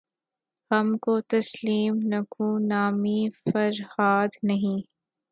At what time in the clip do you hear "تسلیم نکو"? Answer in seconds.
1.29-2.47